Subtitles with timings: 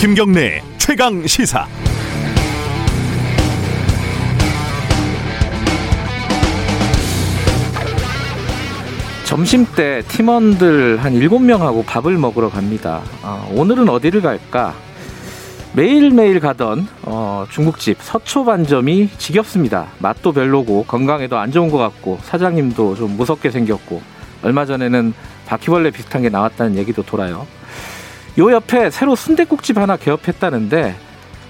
[0.00, 1.66] 김경래 최강 시사.
[9.26, 13.02] 점심 때 팀원들 한 7명하고 밥을 먹으러 갑니다.
[13.22, 14.74] 어, 오늘은 어디를 갈까?
[15.74, 19.88] 매일매일 가던 어, 중국집 서초 반점이 지겹습니다.
[19.98, 24.00] 맛도 별로고 건강에도 안 좋은 것 같고 사장님도 좀 무섭게 생겼고
[24.44, 25.12] 얼마 전에는
[25.44, 27.46] 바퀴벌레 비슷한 게 나왔다는 얘기도 돌아요.
[28.40, 30.96] 요 옆에 새로 순대국집 하나 개업했다는데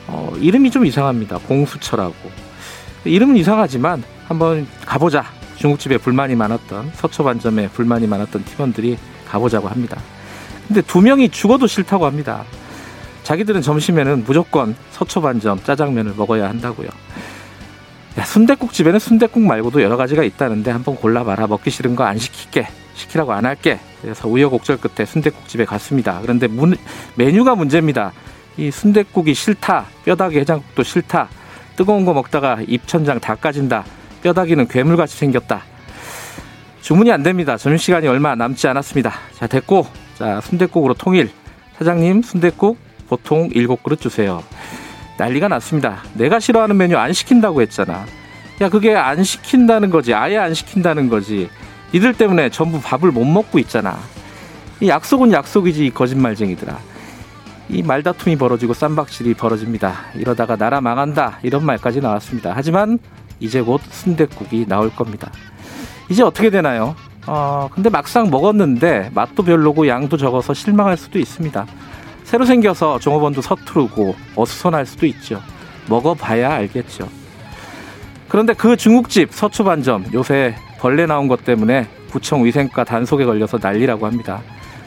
[0.09, 1.39] 어, 이름이 좀 이상합니다.
[1.39, 2.15] 공수처라고.
[3.05, 5.25] 이름은 이상하지만 한번 가보자.
[5.57, 8.99] 중국집에 불만이 많았던 서초반점에 불만이 많았던 팀원들이
[9.29, 10.01] 가보자고 합니다.
[10.67, 12.45] 근데 두 명이 죽어도 싫다고 합니다.
[13.23, 16.89] 자기들은 점심에는 무조건 서초반점 짜장면을 먹어야 한다고요.
[18.19, 21.47] 야, 순대국 집에는 순대국 말고도 여러 가지가 있다는데 한번 골라봐라.
[21.47, 22.67] 먹기 싫은 거 안 시킬게.
[23.01, 23.79] 시키라고 안 할게.
[24.03, 26.19] 그래서 우여곡절 끝에 순대국집에 갔습니다.
[26.23, 26.77] 그런데 문,
[27.17, 28.13] 메뉴가 문제입니다.
[28.57, 29.87] 이 순대국이 싫다.
[30.05, 31.29] 뼈다귀 해장국도 싫다.
[31.77, 33.85] 뜨거운 거 먹다가 입천장 다 까진다.
[34.23, 35.63] 뼈다귀는 괴물같이 생겼다.
[36.83, 37.57] 주문이 안 됩니다.
[37.57, 39.13] 점심시간이 얼마 남지 않았습니다.
[39.35, 39.87] 자, 됐고.
[40.17, 41.31] 자, 순대국으로 통일.
[41.79, 42.79] 사장님, 순대국
[43.09, 44.43] 보통 7그릇 주세요.
[45.17, 46.03] 난리가 났습니다.
[46.15, 48.07] 내가 싫어하는 메뉴 안 시킨다고 했잖아.
[48.61, 50.13] 야, 그게 안 시킨다는 거지.
[50.13, 51.49] 아예 안 시킨다는 거지.
[51.93, 53.99] 이들 때문에 전부 밥을 못 먹고 있잖아.
[54.81, 56.79] 이 약속은 약속이지, 이 거짓말쟁이들아.
[57.69, 59.95] 이 말다툼이 벌어지고 쌈박질이 벌어집니다.
[60.15, 61.39] 이러다가 나라 망한다.
[61.43, 62.53] 이런 말까지 나왔습니다.
[62.55, 62.99] 하지만
[63.39, 65.31] 이제 곧 순대국이 나올 겁니다.
[66.09, 66.97] 이제 어떻게 되나요?
[67.27, 71.67] 어, 근데 막상 먹었는데 맛도 별로고 양도 적어서 실망할 수도 있습니다.
[72.25, 75.41] 새로 생겨서 종업원도 서투르고 어수선할 수도 있죠.
[75.89, 77.09] 먹어봐야 알겠죠.
[78.29, 84.41] 그런데 그 중국집 서초반점 요새 벌레 나온 것 때문에 구청 위생과 단속에 걸려서 난리라고 합니다.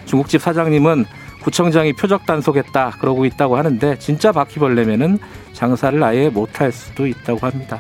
[0.06, 1.06] 중국집 사장님은
[1.44, 5.20] 구청장이 표적 단속했다 그러고 있다고 하는데 진짜 바퀴벌레면은
[5.54, 7.80] 장사를 아예 못할 수도 있다고 합니다.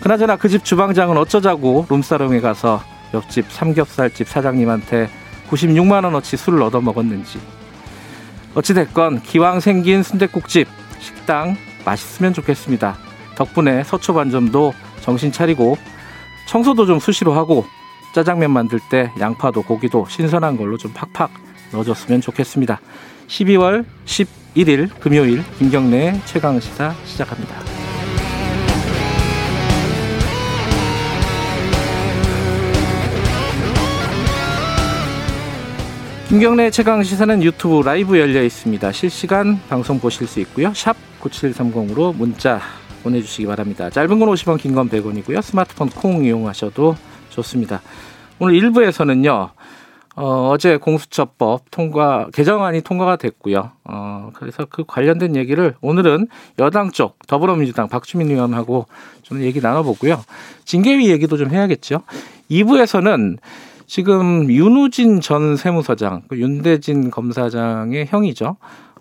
[0.00, 2.80] 그나저나 그 집 주방장은 어쩌자고 룸사롱에 가서
[3.12, 5.10] 옆집 삼겹살집 사장님한테
[5.50, 7.38] 96만 원어치 술을 얻어 먹었는지
[8.54, 10.68] 어찌됐건 기왕 생긴 순대국집
[11.00, 12.96] 식당 맛있으면 좋겠습니다.
[13.34, 15.76] 덕분에 서초 반점도 정신 차리고
[16.48, 17.66] 청소도 좀 수시로 하고
[18.14, 21.30] 짜장면 만들 때 양파도 고기도 신선한 걸로 좀 팍팍
[21.72, 22.80] 넣어줬으면 좋겠습니다.
[23.28, 27.54] 12월 11일 금요일 김경래 최강 시사 시작합니다.
[36.28, 38.90] 김경래 최강 시사는 유튜브 라이브 열려 있습니다.
[38.92, 40.72] 실시간 방송 보실 수 있고요.
[40.74, 42.60] 샵 9730으로 문자
[43.02, 43.90] 보내주시기 바랍니다.
[43.90, 45.42] 짧은 건 50원, 긴 건 100원이고요.
[45.42, 46.96] 스마트폰 콩 이용하셔도
[47.30, 47.80] 좋습니다.
[48.38, 49.50] 오늘 1부에서는요.
[50.16, 53.70] 어, 어제 공수처법 통과 개정안이 통과가 됐고요.
[53.84, 56.26] 어, 그래서 그 관련된 얘기를 오늘은
[56.58, 58.86] 여당 쪽 더불어민주당 박주민 의원하고
[59.22, 60.20] 좀 얘기 나눠보고요.
[60.64, 62.02] 징계위 얘기도 좀 해야겠죠.
[62.50, 63.38] 2부에서는
[63.86, 68.56] 지금 윤우진 전 세무서장, 그 윤대진 검사장의 형이죠.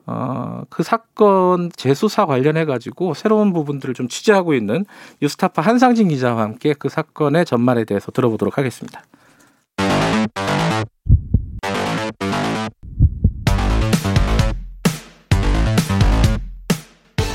[0.07, 4.85] 어, 그 사건 재수사 관련해 가지고 새로운 부분들을 좀 취재하고 있는
[5.21, 9.03] 뉴스타파 한상진 기자와 함께 그 사건의 전말에 대해서 들어보도록 하겠습니다.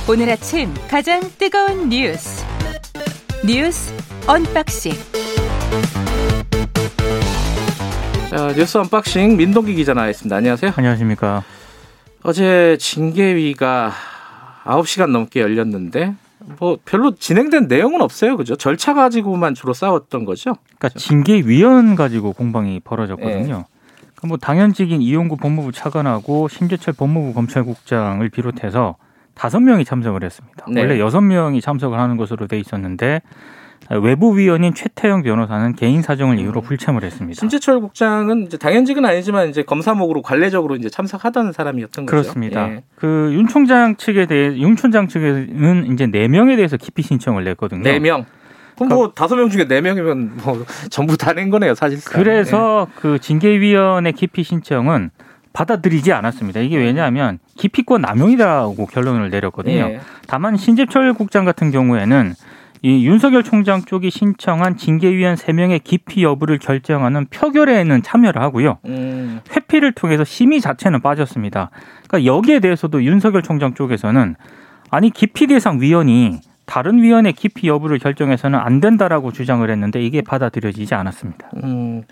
[0.09, 2.45] 오늘 아침 가장 뜨거운 뉴스
[3.47, 3.95] 뉴스
[4.27, 4.93] unboxing
[8.31, 10.35] 자, 뉴스 unboxing 민동기 기자 나와 있습니다.
[10.35, 10.73] 안녕하세요.
[10.75, 11.45] 안녕하십니까.
[12.23, 13.93] 어제 징계위가
[14.65, 16.15] 9시간 넘게 열렸는데
[16.59, 18.37] 뭐 별로 진행된 내용은 없어요.
[18.37, 18.57] 그죠?
[18.57, 20.57] 절차 가지고만 주로 싸웠던 거죠.
[20.79, 23.57] 그러니까 징계위원 가지고 공방이 벌어졌거든요.
[23.57, 24.29] 네.
[24.29, 28.97] 뭐 당연직인 이용구 법무부 차관하고 심재철 법무부 검찰국장을 비롯해서
[29.35, 30.67] 다섯 명이 참석을 했습니다.
[30.69, 30.83] 네.
[30.83, 33.21] 원래 여섯 명이 참석을 하는 것으로 돼 있었는데
[34.01, 36.63] 외부 위원인 최태영 변호사는 개인 사정을 이유로 음.
[36.63, 37.39] 불참을 했습니다.
[37.39, 42.11] 심재철 국장은 이제 당연직은 아니지만 이제 검사목으로 관례적으로 이제 참석하던 사람이었던 거죠.
[42.11, 42.71] 그렇습니다.
[42.71, 42.83] 예.
[42.97, 47.83] 그윤 총장 측에 대해 윤 총장 측에는 이제 네 명에 대해서 기피 신청을 냈거든요.
[47.83, 48.25] 네 명.
[48.77, 52.21] 그럼 뭐 다섯 명 중에 네 명이면 뭐 전부 다 낸 거네요, 사실상.
[52.21, 55.11] 그래서 그 징계위원회 기피 신청은
[55.53, 56.61] 받아들이지 않았습니다.
[56.61, 59.75] 이게 왜냐하면 기피권 남용이라고 결론을 내렸거든요.
[59.77, 60.01] 예.
[60.27, 62.33] 다만 신재철 국장 같은 경우에는
[62.83, 68.79] 이 윤석열 총장 쪽이 신청한 징계위원 3명의 기피 여부를 결정하는 표결에는 참여를 하고요.
[68.87, 71.71] 음, 회피를 통해서 심의 자체는 빠졌습니다.
[72.09, 74.35] 그러니까 여기에 대해서도 윤석열 총장 쪽에서는
[74.91, 80.95] 아니 기피 대상 위원이 다른 위원회 기피 여부를 결정해서는 안 된다라고 주장을 했는데 이게 받아들여지지
[80.95, 81.51] 않았습니다.
[81.63, 82.03] 음,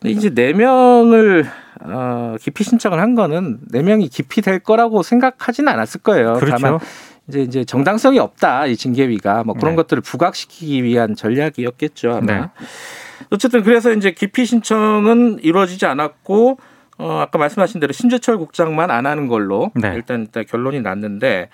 [0.00, 1.46] 근데 이제 네 명을
[1.82, 6.34] 어, 기피 신청을 한 거는 네 명이 기피 될 거라고 생각하지는 않았을 거예요.
[6.34, 6.56] 그렇죠.
[6.60, 6.78] 다만
[7.28, 9.76] 이제 이제 정당성이 없다 이 징계위가 뭐 그런 네.
[9.76, 12.20] 것들을 부각시키기 위한 전략이었겠죠 아마.
[12.20, 12.42] 네.
[13.30, 16.58] 어쨌든 그래서 이제 기피 신청은 이루어지지 않았고
[16.98, 19.92] 어, 아까 말씀하신 대로 신재철 국장만 안 하는 걸로 네.
[19.94, 21.50] 일단, 일단 결론이 났는데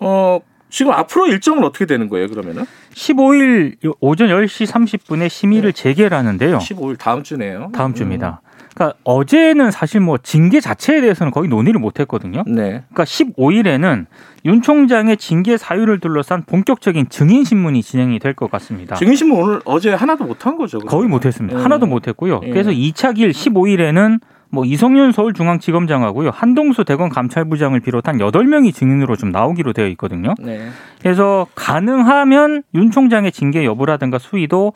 [0.00, 0.40] 어.
[0.72, 2.64] 지금 앞으로 일정은 어떻게 되는 거예요, 그러면은?
[2.94, 6.58] 15일 오전 10시 30분에 심의를 재개를 하는데요.
[6.58, 7.72] 15일 다음 주네요.
[7.74, 8.40] 다음 주입니다.
[8.74, 12.44] 그러니까 어제는 사실 뭐 징계 자체에 대해서는 거의 논의를 못 했거든요.
[12.46, 12.54] 음.
[12.54, 12.62] 네.
[12.92, 14.06] 그러니까 15일에는
[14.46, 18.94] 윤 총장의 징계 사유를 둘러싼 본격적인 증인 신문이 진행이 될 것 같습니다.
[18.96, 20.78] 증인 신문 오늘 어제 하나도 못 한 거죠.
[20.78, 21.58] 거의 못 했습니다.
[21.58, 21.64] 음.
[21.64, 22.40] 하나도 못 했고요.
[22.44, 22.50] 예.
[22.50, 24.20] 그래서 2차 길 15일에는
[24.52, 26.30] 뭐 이성윤 서울중앙지검장하고요.
[26.30, 30.34] 한동수 대검 감찰부장을 비롯한 8명이 증인으로 좀 나오기로 되어 있거든요.
[30.40, 30.68] 네.
[31.02, 34.72] 그래서 가능하면 윤 총장의 징계 여부라든가 수위도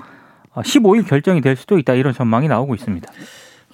[0.54, 3.08] 15일 결정이 될 수도 있다 이런 전망이 나오고 있습니다.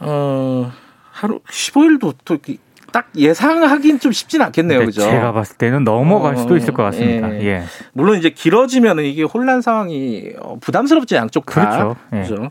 [0.01, 0.73] 어
[1.11, 5.03] 하루 15일도 또딱 예상하긴 좀 쉽진 않겠네요, 그죠?
[5.03, 7.33] 제가 봤을 때는 넘어갈 어, 수도 있을 것 같습니다.
[7.35, 7.45] 예.
[7.45, 7.63] 예.
[7.93, 11.61] 물론 이제 길어지면은 이게 혼란 상황이 어, 부담스럽지 양쪽 다.
[11.71, 11.97] 그렇죠.
[12.15, 12.23] 예.
[12.23, 12.51] 그죠?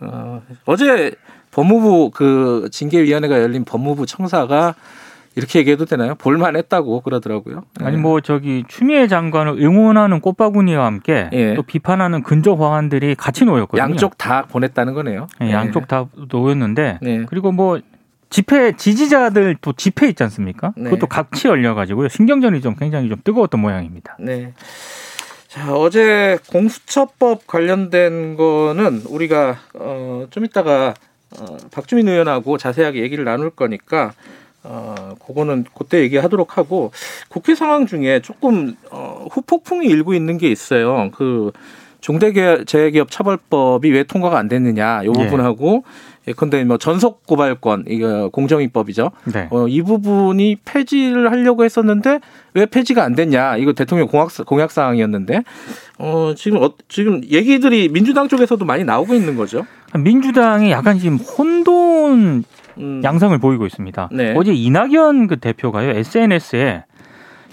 [0.00, 1.12] 어, 어제
[1.52, 4.74] 법무부 그 징계위원회가 열린 법무부 청사가
[5.36, 6.14] 이렇게 얘기해도 되나요?
[6.16, 7.62] 볼만했다고 그러더라고요.
[7.80, 11.54] 아니 뭐 저기 추미애 장관을 응원하는 꽃바구니와 함께 예.
[11.54, 13.80] 또 비판하는 근저 화환들이 같이 놓였거든요.
[13.82, 15.28] 양쪽 다 보냈다는 거네요.
[15.42, 17.24] 예, 양쪽 다 놓였는데 네.
[17.28, 17.80] 그리고 뭐
[18.28, 20.72] 집회 지지자들 또 집회 있지 않습니까?
[20.76, 20.84] 네.
[20.84, 22.08] 그것도 같이 열려가지고요.
[22.08, 24.16] 신경전이 좀 굉장히 좀 뜨거웠던 모양입니다.
[24.18, 24.52] 네.
[25.48, 30.94] 자, 어제 공수처법 관련된 거는 우리가 어, 좀 이따가
[31.38, 34.12] 어, 박주민 의원하고 자세하게 얘기를 나눌 거니까
[34.62, 36.92] 어, 그거는 그때 얘기하도록 하고
[37.28, 41.10] 국회 상황 중에 조금 어, 후폭풍이 일고 있는 게 있어요.
[41.14, 41.52] 그
[42.00, 45.12] 중대재해기업 처벌법이 왜 통과가 안 됐느냐 이 예.
[45.12, 45.84] 부분하고
[46.28, 49.10] 예컨대 뭐 전속 고발권 이거 공정위법이죠.
[49.32, 49.48] 네.
[49.50, 52.20] 어, 이 부분이 폐지를 하려고 했었는데
[52.54, 53.56] 왜 폐지가 안 됐냐?
[53.56, 55.42] 이거 대통령 공약 공약 사항이었는데
[55.98, 59.66] 어, 지금 어, 지금 얘기들이 민주당 쪽에서도 많이 나오고 있는 거죠.
[59.98, 62.44] 민주당이 약간 지금 혼돈
[62.78, 64.08] 음, 양상을 보이고 있습니다.
[64.12, 64.34] 네.
[64.36, 66.84] 어제 이낙연 그 대표가요 SNS에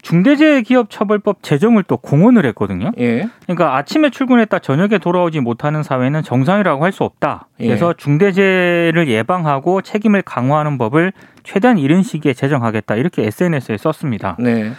[0.01, 2.91] 중대재해기업처벌법 제정을 또 공언을 했거든요.
[2.99, 7.47] 예, 그러니까 아침에 출근했다 저녁에 돌아오지 못하는 사회는 정상이라고 할 수 없다.
[7.59, 7.67] 예.
[7.67, 11.11] 그래서 중대재해를 예방하고 책임을 강화하는 법을
[11.43, 12.95] 최대한 이른 시기에 제정하겠다.
[12.95, 14.35] 이렇게 SNS에 썼습니다.
[14.39, 14.71] 네,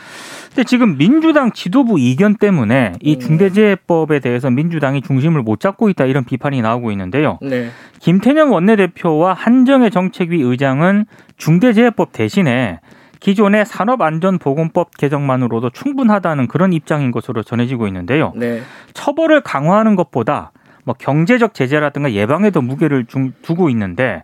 [0.49, 3.21] 근데 지금 민주당 지도부 이견 때문에 이 음.
[3.21, 7.39] 중대재해법에 대해서 민주당이 중심을 못 잡고 있다 이런 비판이 나오고 있는데요.
[7.43, 7.69] 네,
[8.01, 11.05] 김태년 원내대표와 한정혜 정책위 의장은
[11.37, 12.81] 중대재해법 대신에
[13.21, 18.33] 기존의 산업안전보건법 개정만으로도 충분하다는 그런 입장인 것으로 전해지고 있는데요.
[18.37, 18.63] 네,
[18.95, 20.53] 처벌을 강화하는 것보다
[20.85, 24.23] 뭐 경제적 제재라든가 예방에 더 무게를 중- 두고 있는데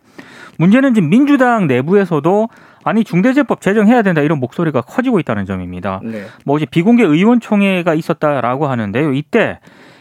[0.58, 2.48] 문제는 지금 민주당 내부에서도
[2.84, 6.00] 아니 중대재해법 제정해야 된다 이런 목소리가 커지고 있다는 점입니다.
[6.04, 9.14] 네, 뭐 어제 비공개 의원총회가 있었다라고 하는데요.
[9.14, 9.58] 이때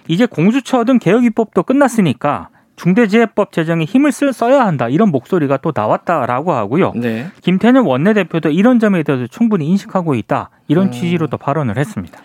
[0.08, 5.72] 이제 공수처 등 개혁 입법도 끝났으니까 중대재해법 제정에 힘을 쓸 써야 한다 이런 목소리가 또
[5.74, 6.94] 나왔다라고 하고요.
[6.96, 7.28] 네.
[7.42, 10.92] 김태년 원내대표도 이런 점에 대해서 충분히 인식하고 있다 이런 음.
[10.92, 12.20] 취지로 또 발언을 했습니다.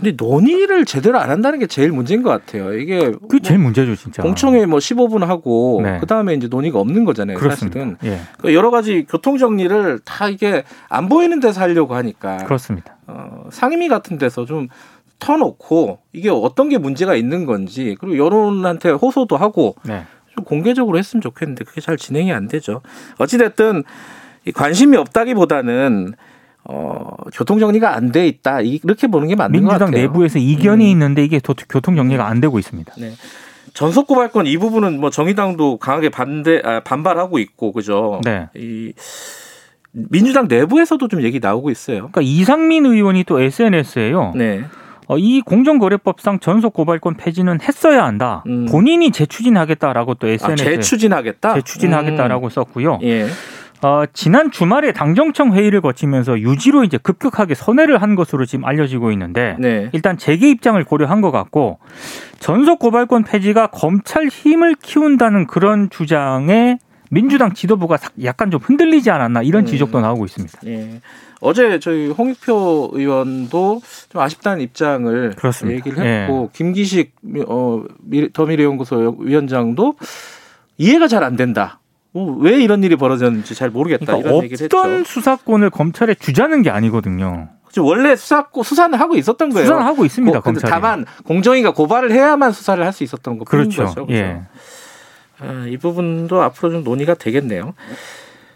[0.00, 2.72] 근데 논의를 제대로 안 한다는 게 제일 문제인 것 같아요.
[2.72, 4.22] 이게 그 제일 문제죠 진짜.
[4.22, 5.98] 공청회 뭐 15분 하고 네.
[6.00, 7.36] 그 다음에 이제 논의가 없는 거잖아요.
[7.36, 7.78] 그렇습니다.
[7.78, 12.96] 사실은 예, 그 여러 가지 교통 정리를 다 이게 안 보이는 데서 하려고 하니까 그렇습니다.
[13.06, 14.68] 어, 상임위 같은 데서 좀
[15.18, 20.04] 터놓고 이게 어떤 게 문제가 있는 건지 그리고 여론한테 호소도 하고 네.
[20.34, 22.80] 좀 공개적으로 했으면 좋겠는데 그게 잘 진행이 안 되죠.
[23.18, 23.84] 어찌됐든
[24.46, 26.14] 이 관심이 없다기보다는
[26.64, 30.02] 어, 교통 정리가 안 돼 있다 이렇게 보는 게 맞는 것 민주당 같아요.
[30.06, 30.90] 내부에서 이견이 음.
[30.90, 32.94] 있는데 이게 도- 교통 정리가 안 되고 있습니다.
[32.98, 33.12] 네.
[33.72, 38.20] 전속 고발권 이 부분은 뭐 정의당도 강하게 반대 아, 반발하고 있고 그죠.
[38.24, 38.48] 네.
[38.56, 38.92] 이
[39.92, 41.98] 민주당 내부에서도 좀 얘기 나오고 있어요.
[41.98, 44.32] 그러니까 이상민 의원이 또 SNS에요.
[44.36, 44.62] 네.
[45.08, 48.44] 어, 이 공정거래법상 전속 고발권 폐지는 했어야 한다.
[48.46, 48.66] 음.
[48.66, 51.54] 본인이 재추진하겠다라고 또 아, SNS에 재추진하겠다.
[51.54, 52.94] 재추진하겠다라고 썼고요.
[52.96, 52.98] 음.
[53.02, 53.26] 예.
[53.82, 59.56] 어, 지난 주말에 당정청 회의를 거치면서 유지로 이제 급격하게 선회를 한 것으로 지금 알려지고 있는데
[59.58, 59.88] 네.
[59.92, 61.78] 일단 재개 입장을 고려한 것 같고
[62.40, 66.78] 전속 고발권 폐지가 검찰 힘을 키운다는 그런 주장에
[67.10, 69.66] 민주당 지도부가 사- 약간 좀 흔들리지 않았나 이런 음.
[69.66, 70.58] 지적도 나오고 있습니다.
[70.66, 71.00] 예.
[71.40, 75.76] 어제 저희 홍익표 의원도 좀 아쉽다는 입장을 그렇습니다.
[75.78, 77.14] 얘기를 했고 김기식
[77.48, 79.94] 어, 미- 더미래연구소 위원장도
[80.76, 81.79] 이해가 잘 안 된다.
[82.12, 85.04] 어, 왜 이런 일이 벌어졌는지 잘 모르겠다 그러니까 이런 얘기를 어떤 했죠.
[85.12, 87.48] 수사권을 검찰에 주자는 게 아니거든요.
[87.70, 89.66] 지금 원래 수사 수사는 하고 있었던 거예요.
[89.66, 90.40] 수사는 하고 있습니다.
[90.40, 90.70] 검찰이.
[90.70, 93.84] 다만 공정위가 고발을 해야만 수사를 할 수 있었던 거 그렇죠.
[93.84, 94.06] 거죠.
[94.06, 94.12] 그렇죠?
[94.12, 94.42] 예.
[95.38, 97.74] 아, 이 부분도 앞으로 좀 논의가 되겠네요.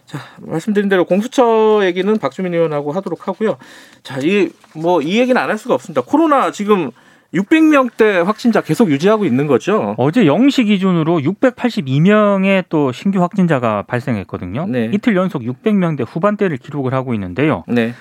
[0.04, 3.56] 자, 말씀드린 대로 공수처 얘기는 박주민 의원하고 하도록 하고요.
[4.02, 6.02] 자, 이 뭐이 얘기는 안 할 수가 없습니다.
[6.02, 6.90] 코로나 지금
[7.34, 9.94] 600명대 확진자 계속 유지하고 있는 거죠.
[9.98, 14.66] 어제 0시 기준으로 682명의 또 신규 확진자가 발생했거든요.
[14.66, 14.90] 네.
[14.92, 17.64] 이틀 연속 600명대 후반대를 기록을 하고 있는데요.
[17.66, 17.92] 네.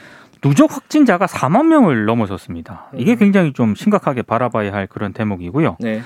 [0.42, 2.92] 누적 확진자가 4만 명을 넘어섰습니다.
[2.98, 3.18] 이게 음.
[3.18, 5.78] 굉장히 좀 심각하게 바라봐야 할 그런 대목이고요.
[5.80, 6.02] 네.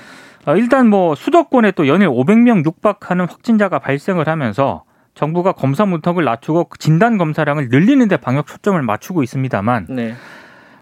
[0.46, 6.70] 어, 일단 뭐 수도권에 또 연일 500명 육박하는 확진자가 발생을 하면서 정부가 검사 문턱을 낮추고
[6.78, 10.14] 진단 검사량을 늘리는데 방역 초점을 맞추고 있습니다만 네.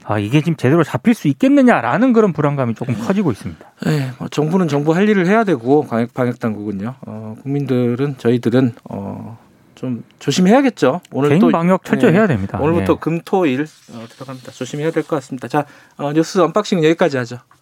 [0.08, 3.66] 아, 이게 지금 제대로 잡힐 수 있겠느냐라는 그런 불안감이 조금 커지고 있습니다.
[3.86, 6.94] 네, 뭐 정부는 정부 할 일을 해야 되고 방역 방역 당국은요.
[7.06, 9.38] 어, 국민들은 저희들은 어,
[9.74, 11.00] 좀 조심해야겠죠.
[11.12, 12.18] 오늘 개인 또 방역 철저히 네.
[12.18, 12.58] 해야 됩니다.
[12.60, 12.96] 오늘부터 예.
[13.00, 14.52] 금토일 어, 들어갑니다.
[14.52, 15.48] 조심해야 될 것 같습니다.
[15.48, 17.38] 자, 어, 뉴스 unboxing 여기까지 하죠.